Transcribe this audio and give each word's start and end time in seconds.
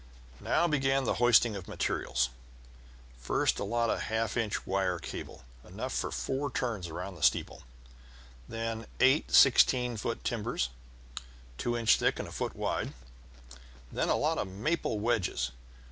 "Now 0.39 0.67
began 0.67 1.03
the 1.03 1.13
hoisting 1.21 1.55
of 1.55 1.67
materials; 1.67 2.31
first 3.19 3.59
a 3.59 3.63
lot 3.63 3.91
of 3.91 4.01
half 4.01 4.35
inch 4.35 4.65
wire 4.65 4.97
cable, 4.97 5.43
enough 5.63 5.93
for 5.93 6.09
four 6.09 6.49
turns 6.49 6.87
around 6.87 7.13
the 7.13 7.21
steeple, 7.21 7.61
then 8.49 8.87
eight 8.99 9.29
sixteen 9.29 9.97
foot 9.97 10.23
timbers, 10.23 10.69
two 11.59 11.77
inches 11.77 11.97
thick 11.97 12.17
and 12.17 12.27
a 12.27 12.31
foot 12.31 12.55
wide, 12.55 12.95
then 13.91 14.09
a 14.09 14.15
lot 14.15 14.39
of 14.39 14.47
maple 14.47 14.97
wedges. 14.97 15.51